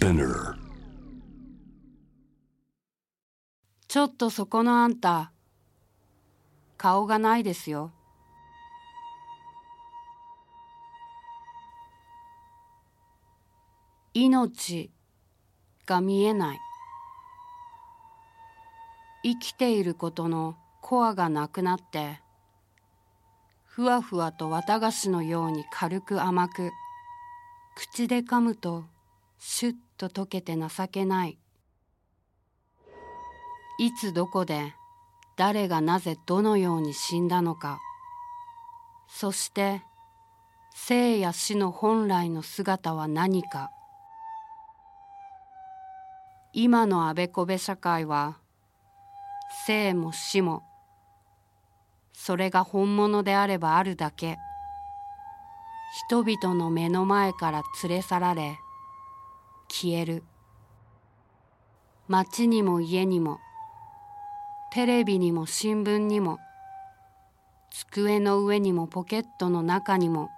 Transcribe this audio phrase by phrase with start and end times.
[0.00, 0.54] Spinner.
[3.86, 5.30] ちょっとそこのあんた
[6.78, 7.92] 顔がないですよ。
[14.14, 14.90] 命
[15.84, 16.58] が見えない。
[19.22, 22.22] 生きていることのコアがなくなって
[23.66, 26.70] ふわふわと綿菓子のように軽く甘く
[27.76, 28.86] 口で噛むと
[29.42, 31.38] シュッと溶けて情けない。
[33.78, 34.74] いつどこで
[35.38, 37.80] 誰がなぜどのように死んだのか。
[39.08, 39.80] そして
[40.74, 43.70] 生や死の本来の姿は何か。
[46.52, 48.36] 今のあべこべ社会は
[49.66, 50.64] 生も死も
[52.12, 54.36] それが本物であればあるだけ。
[56.08, 58.58] 人々の目の前から連れ去られ
[59.70, 60.24] 消える。
[62.08, 63.38] 町にも家にも
[64.72, 66.38] テレビにも新聞にも
[67.70, 70.28] 机の上にもポケットの中にも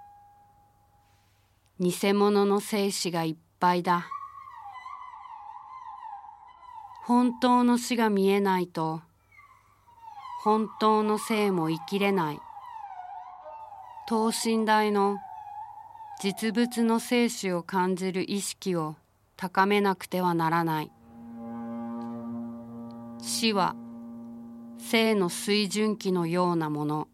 [1.79, 4.07] 偽物の精子がいっぱいだ。
[7.05, 9.01] 本当の死が見えないと
[10.43, 12.39] 本当の生も生きれない。
[14.07, 15.17] 等身大の
[16.21, 18.95] 実物の生死を感じる意識を
[19.35, 20.91] 高めなくてはならない。
[23.19, 23.75] 死は
[24.77, 27.07] 生の水準期のようなもの。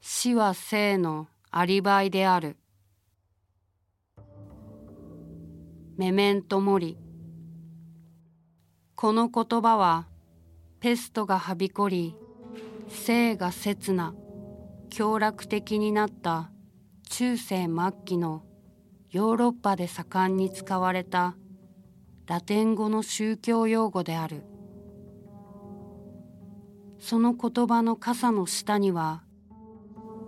[0.00, 2.56] 死は生のアリバイである。
[5.96, 6.98] メメントモリ
[8.96, 10.08] この言葉は
[10.80, 12.16] ペストがはびこり
[12.88, 14.12] 生が刹那
[14.90, 16.50] 凶楽的になった
[17.10, 17.68] 中世末
[18.04, 18.42] 期の
[19.14, 21.36] ヨーロッパで盛んに使われた
[22.26, 24.42] ラテン語の宗教用語である。
[26.98, 29.22] その言葉の傘の下には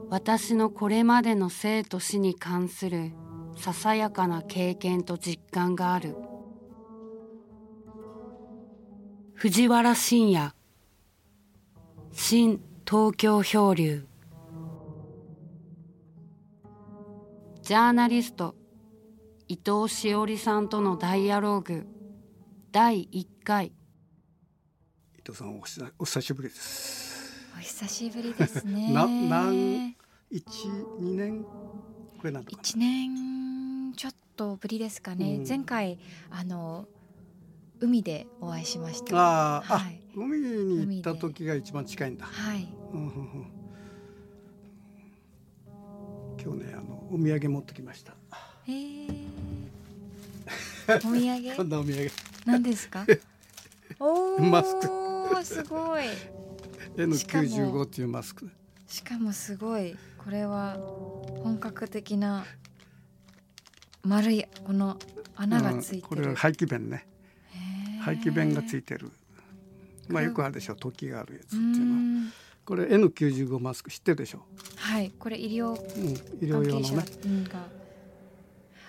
[0.08, 3.10] 私のこれまでの生と死に関する
[3.56, 6.14] ささやかな経験と実感がある。
[9.34, 10.54] 藤原信也。
[12.12, 14.06] 新東京漂流。
[17.62, 18.54] ジャーナリスト。
[19.48, 21.86] 伊藤詩織さんとのダイアローグ
[22.72, 23.72] 第1回伊
[25.24, 27.46] 藤さんお久お久しぶりです。
[27.56, 28.92] お久しぶりですね。
[28.94, 29.96] ななん
[30.30, 30.44] 一
[30.98, 31.50] 二年こ
[32.24, 32.58] れなのかな？
[32.60, 35.36] 一年ちょっとぶりですかね。
[35.36, 35.98] うん前回
[36.30, 36.88] あの
[37.80, 39.58] 海でお会いしました。
[39.58, 42.26] あー、はいあ海に行った時が一番近いんだ。
[42.26, 42.68] はい。
[42.92, 43.46] うんうんうん
[46.42, 48.16] 今日ねあのお土産持ってきました。
[48.64, 49.25] へえ。
[50.88, 52.10] お土こん産なお土産
[52.44, 53.04] 何ですか？
[54.00, 54.40] おお。
[54.40, 56.04] マスクすごい。
[56.96, 58.48] N しかも九十五っていうマスク。
[58.86, 59.96] しかもすごい。
[60.18, 60.74] これは
[61.42, 62.44] 本格的な
[64.04, 64.98] 丸いこの
[65.34, 66.00] 穴がついてる。
[66.02, 67.06] うんこれは廃棄弁ね。
[67.52, 69.10] へー廃棄弁がついてる。
[70.08, 71.98] まあよくあるでしょ時があるやつってういうのは。
[72.00, 72.32] ん
[72.64, 74.44] これ N 九十五マスク知ってるでしょ？
[74.76, 75.10] はい。
[75.18, 77.04] これ医療うん、医療用のね。
[77.24, 77.66] うんが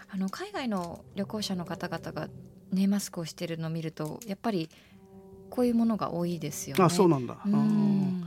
[0.09, 2.29] あの海外の旅行者の方々が
[2.71, 4.69] ねマスクをしてるのを見るとやっぱり
[5.49, 6.83] こういうものが多いですよね。
[6.83, 7.37] あそうなんだ。
[7.45, 8.23] うん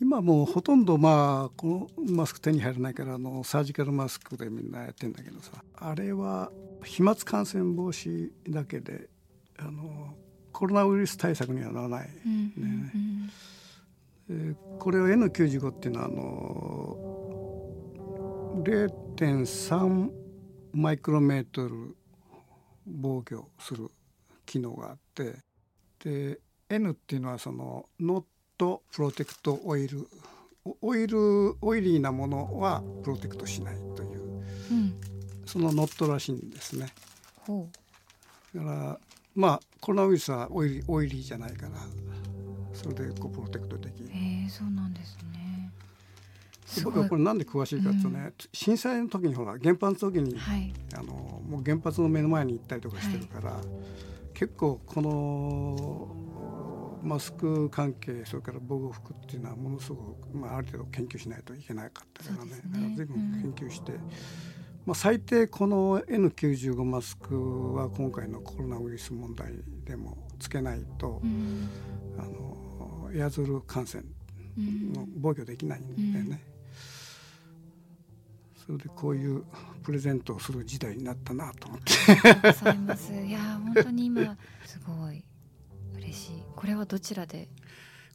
[0.00, 6.50] 今もうほとんどまあこのマスク手に入らないからあのサージカルマスクでみんなやってんだけどさあれは
[6.82, 9.10] 飛沫感染防止だけで
[9.58, 10.14] あの
[10.52, 13.30] コロナウイルス対策にはならない、うんうん
[14.30, 16.96] えーこれを N95 っていうのはあの
[18.62, 20.10] 0.3
[20.72, 21.96] マイクロメートル
[22.86, 23.90] 防御する
[24.46, 25.36] 機能があって
[26.02, 26.38] で
[26.68, 28.24] N っていうのはそのノッ
[28.56, 30.08] トプロテクトオイル
[30.64, 34.44] おオイルオイリーなものはプロテクトしないという。
[34.70, 35.00] うん。
[35.46, 36.92] そのノットらしいんですね。
[37.46, 37.66] ほ
[38.54, 39.00] だから
[39.34, 41.72] まあコロナウイルスはオイリーオイリーじゃないから
[42.74, 44.10] それでこうプロテクトできる。
[44.12, 45.29] えそうなんですね。
[46.70, 50.72] す僕ごはいこれなんで詳しいかっていうとね、震災の時にほら原発の時に、はい。
[50.94, 51.12] あの
[51.48, 53.60] もう原発の目の前に行ったりとかしてるから、
[54.34, 62.52] 結構このマスク関係それから防護服っていうのはものすごく、まあ、ある程度研究しないといけなかったからね。
[62.52, 62.62] ね。
[62.72, 63.92] だから随分研究して、
[64.86, 71.68] まあ、最低この N95 マスクは今回のコロナウイルス問題でもつけないと、うん。
[72.18, 74.04] あのエアゾル感染
[74.58, 74.92] うん。
[74.92, 76.49] の防御できないんだよね。
[78.70, 79.42] そそれでこういう
[79.82, 81.92] プレゼントをする時代になったなと思って。
[82.70, 83.12] います。
[83.12, 83.40] いや
[83.74, 85.24] 本当に今すごい
[85.96, 86.42] 嬉しい。
[86.54, 87.48] これはどちらで？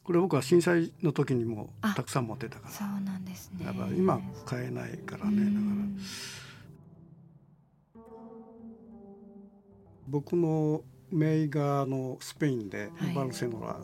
[0.02, 3.66] これ僕は震災の時にもあたくさん持ってたかそうなんですね。
[3.66, 5.98] らだから今買えないからうねだからん
[10.08, 10.82] 僕の
[11.12, 13.14] 姪があのスペインではい。
[13.14, 13.76] バルセロナ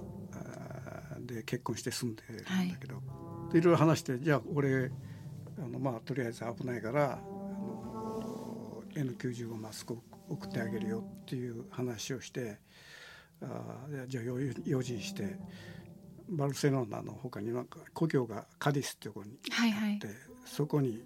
[1.21, 3.03] で結婚して住んでるんだけど、
[3.53, 4.91] でいろいろ話してじゃあ俺
[5.59, 12.59] あのまあとりあえず危ないからあの N95 マスクを送ってあげるよっていう話をして
[13.43, 15.37] あーじゃあ用用心して
[16.29, 19.99] バルセロナの他になんか故郷がカディスっていうところにはいはい。
[19.99, 20.09] で
[20.47, 21.03] そこに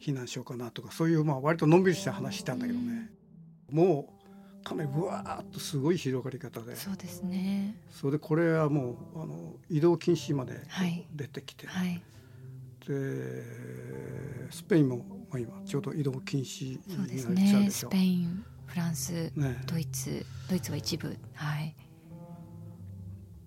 [0.00, 3.10] 避難しようかなとかそういうまあ割とのんびりした話したんだけどね、
[3.70, 4.14] も
[4.60, 6.76] うかなりぶわーっとすごい広がり方で。
[6.76, 7.76] そうですね。
[7.90, 11.06] それでこれはもうあの移動禁止まではい。
[11.12, 12.02] 出てきて、はい
[12.86, 13.42] で
[14.50, 14.96] スペインも
[15.30, 17.88] まあ今ちょうど移動禁止になっちゃうねスでしょ。
[17.88, 19.62] ペインフランスね。
[19.66, 21.16] ドイツドイツは一部。
[21.34, 21.76] はい。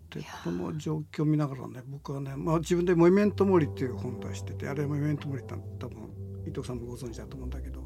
[0.09, 6.09] でこの状況を見ながらね僕はね、まあ、自分で「モイメントモリ」っていう本出しててあれはモイメントモリって多分
[6.47, 7.83] 伊藤さんもご存知だと思うんだけど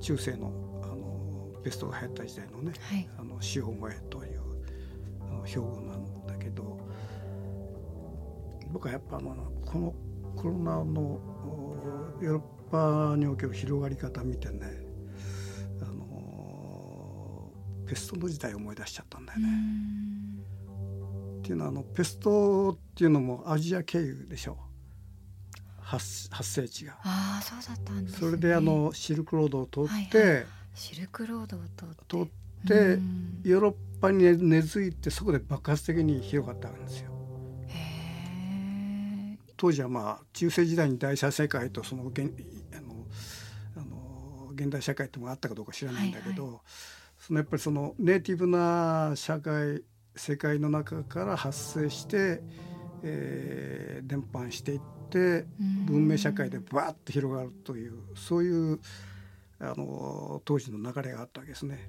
[0.00, 3.08] 中世のあのペストが流行った時代のねはい。
[3.16, 4.40] あの死を燃えという
[5.22, 6.78] あの標語なんだけど
[8.70, 9.34] 僕はやっぱあの
[9.64, 9.94] この
[10.36, 14.66] コロナのおヨーロッパにおける広がり方見てね
[15.80, 17.50] あの
[17.86, 19.48] ペストの時代を思い出しちゃったんだようね。
[19.48, 20.42] ん
[21.40, 24.56] っていうのはあのペストっていうのもアジア経由でしょ
[25.80, 26.94] 発発生地が。
[27.02, 30.44] ああそうだったんですねそれであのシルクロードを通って、はいは
[30.74, 32.26] シルクロードを通って通っ
[32.66, 37.10] てうんヨーロッパに根付いてそこで爆発的に広がったわけですよ。
[39.62, 42.34] 当時はまあ中世時代に第三世界とその現
[42.76, 43.06] あの
[43.76, 46.56] あの現代社会ってものがあったかどうか知らないんだけど、はい
[47.16, 49.84] そのやっぱりそのネイティブな社会
[50.16, 52.42] 世界の中から発生して、
[53.04, 54.80] えー伝播していっ
[55.10, 55.46] て
[55.86, 58.80] 文明社会でバーッと広がるというそういう
[59.60, 61.88] あの当時の流れがあったわけですね。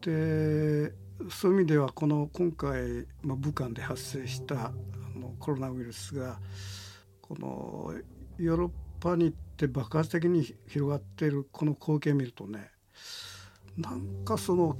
[0.00, 0.92] で
[1.30, 4.72] そういう意味ではこの今回、まあ、武漢で発生したあ
[5.28, 6.38] のコロナウイルスが
[7.20, 7.94] この
[8.38, 8.70] ヨーロッ
[9.00, 12.70] パに行って爆発的に広がっているこの光景を見るとね
[13.76, 14.76] なんかその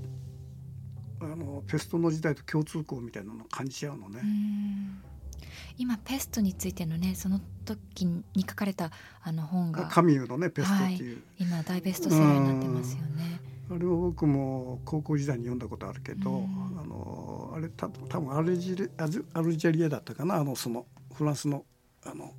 [1.21, 4.21] あのペストの時代と共通項みたいなのを感じちゃうのね。
[4.23, 5.03] うん。
[5.77, 8.91] 今ペストについてのねその時に書かれた
[9.23, 13.41] あの本がカミューのねペストっていう、今大ベストセラーになってますよね。
[13.71, 16.79] あれは僕も高校時代に読んだことあるけど、うん。
[16.81, 21.65] あのあれた多分アルジェリアズアルジェリアだったかなあのそのフランスの
[22.07, 22.33] あの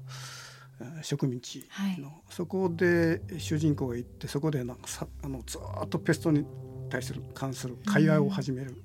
[0.80, 1.68] えー植民地
[1.98, 2.22] の、はい。
[2.30, 6.46] そこで主人公が行ってそこでなんかさあのずーっとペストに
[6.90, 8.82] 対する関する会話を始める、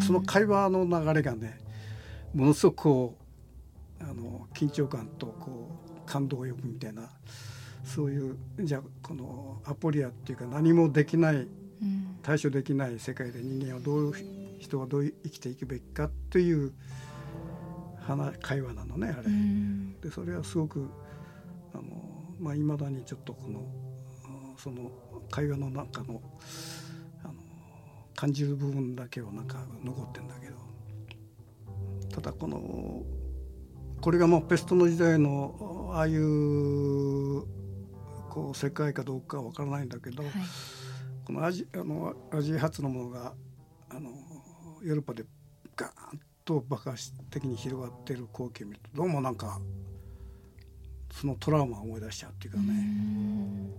[0.00, 1.58] その会話の流れがね
[2.34, 3.14] ものすごくこ
[4.00, 5.70] うあの緊張感とこ
[6.04, 7.10] う感動を呼ぶみたいな
[7.84, 12.16] そういうじゃあこのアポリアっていうか何もできないうん。
[12.22, 14.12] 対処できない世界で人間はどう
[14.66, 16.72] 人はどう生きていくべきかっていう
[18.00, 19.26] 話会話なのねあれ。
[19.26, 20.00] うん。
[20.00, 20.88] でそれはすごく
[21.72, 21.84] あの
[22.38, 23.60] まあ未だにちょっとこの
[24.24, 24.90] あその
[25.30, 26.20] 会話の中の
[27.24, 27.34] あの
[28.14, 30.56] 感じる部分だけをなんか残ってんだけど。
[32.14, 33.02] ただこの
[34.00, 37.42] これがもうペストの時代のああいう
[38.30, 40.32] こう世界かどうかは分からないんだけど、はい。
[41.26, 43.34] このアジあのアジア発のものが
[44.86, 45.24] ヨーロッパで
[45.74, 49.58] ガーンと爆発的に広がっている光景を見るとどうもなんか
[51.12, 53.70] そのトラウマを思い出しちゃうっていうかうね、ん。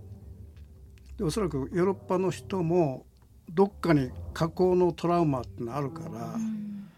[1.16, 3.06] でおそらくヨーロッパの人も
[3.48, 6.90] どっかに過去のトラウマってのあるから、うん。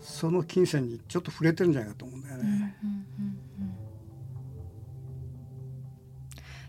[0.00, 2.76] その金銭にちょっと触れてるんじゃないかと思うんだようんうんうんね。
[2.80, 3.38] うん。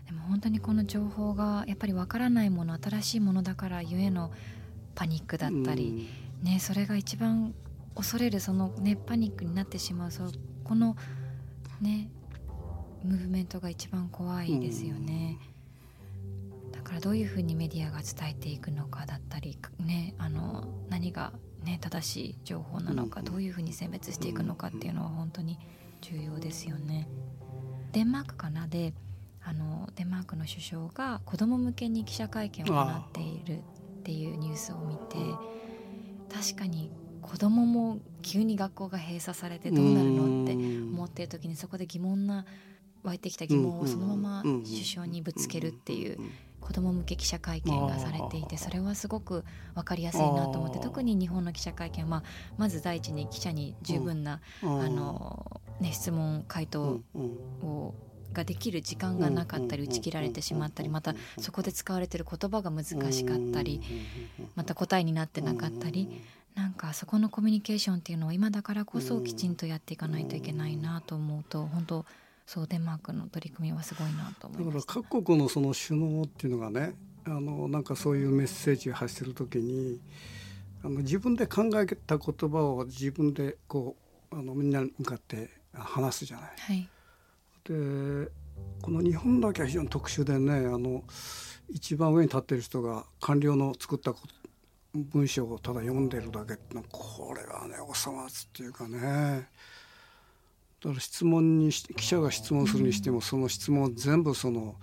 [0.06, 4.32] でも本当にこの情報がやっぱりわからないもの新しいものだからゆえの
[4.96, 6.08] パニックだったり、
[6.42, 7.54] ね、それが一番
[7.94, 10.30] 恐れるその、ね、パニックになってしまうそ
[10.64, 10.96] この、
[11.80, 12.08] ね、
[13.04, 15.38] ムーブメントが一番怖いですよね。
[16.72, 21.32] だからどういうふうにメディアが伝えていくのかだったり、ね、あの何が、
[21.64, 25.58] ね、正しい情報なのか、うんどういうふうに選別していくのかっていうのは本当に
[26.00, 27.06] 重要ですよね。
[27.92, 28.66] デンマークかな？
[28.66, 28.94] で
[29.42, 35.16] あのデンマークの首相が子ども向けに記者会見を行っているっていうニュースを見て
[36.32, 36.90] 確かに
[37.22, 40.44] 子どもも急に学校が閉鎖されてどうなるの？
[40.44, 42.44] って思っている時にそこで疑問な
[43.02, 46.18] 湧いてきた疑問をそのまま首相にぶつけるっていう
[46.60, 49.44] 子ども向け記者会見がされていてそれはすごく
[49.74, 52.22] 分かりやすいなと思って特に日本の記者会見は
[52.58, 57.00] まず第一に記者に十分なあの、ね、質問回答
[57.62, 57.94] を
[58.32, 63.80] ができる時間がなかったり打ち切られてしまったりまたそこで使われてる言葉が難しかったり
[64.54, 66.22] また答えになってなかったり
[66.54, 72.04] なんかそこのコミュニケーションっていうのを今だからこそきちんとやっていかないといけないなと思うと本当
[72.46, 76.94] そうデンマークの取り組みはすごいなと思いだから各国のその首脳っていうのがね
[77.24, 80.00] あのなんかそういうメッセージを発してる時に
[80.82, 83.96] あの自分で考えた言葉を自分でこ
[84.32, 86.50] うあのみんなに向かって話すじゃない。
[86.58, 86.88] はい、
[87.64, 88.30] で
[88.82, 91.04] この日本だけは非常に特殊でねあの
[91.68, 94.14] 一番上に立ってる人が官僚の作った
[94.94, 99.48] 文章をただ読んでるだけってのこれはねおさまつっていうかね。
[100.82, 104.76] だから質問に記者が質問するにしてもその質問を全部その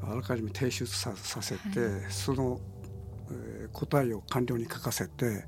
[0.00, 2.60] あらかじめ提出させて、その、
[3.30, 5.44] えー、答えを官僚に書かせて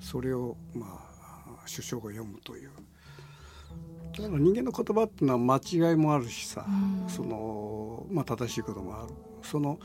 [0.00, 2.70] それをまあ首相が読むという。
[4.16, 6.66] だから人間の言葉っていうのは間違いもあるしさ、
[7.08, 9.14] そのまあ、正しいこともある。
[9.42, 9.78] その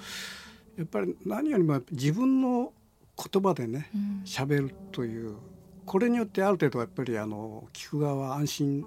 [0.78, 2.74] やっぱり何よりも自分の
[3.18, 3.90] 言葉でね
[4.26, 5.36] 喋、るという
[5.86, 8.86] これによってある程度やっぱりあの聞く側は安心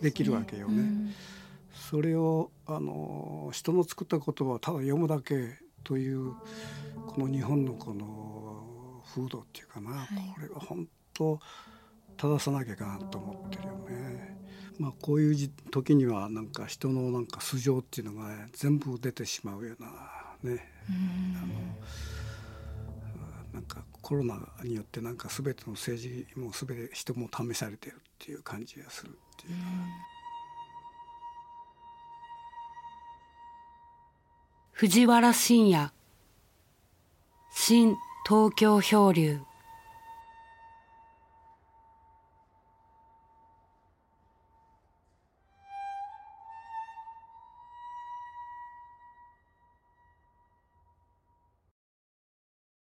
[0.00, 0.74] できるわけよね。
[0.74, 1.14] そ、ねうん、
[1.74, 6.32] それをあの人の作った言葉をただ読むだけという
[7.06, 11.38] この日本のこの風土っていうかな、はい、これは本当
[12.16, 14.39] 正さなきゃいけないと思ってるよね。
[14.80, 19.90] まあ、こういう時にはなんか人のなんか素性っていうのが、ね、全部出てしまうような
[20.54, 20.72] ね。
[20.88, 21.52] あの
[23.52, 29.10] なんかコロナによってなんか全ての政治も全て人も試されてるっていう感じがする。
[29.10, 29.56] っていう。
[34.72, 35.92] 藤原信也
[37.52, 37.96] 新
[38.26, 39.40] 東京漂流